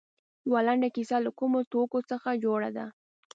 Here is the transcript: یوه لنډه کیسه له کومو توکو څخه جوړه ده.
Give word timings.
یوه 0.47 0.61
لنډه 0.67 0.89
کیسه 0.95 1.17
له 1.25 1.31
کومو 1.39 1.59
توکو 1.71 1.99
څخه 2.11 2.29
جوړه 2.43 2.69
ده. 2.77 2.85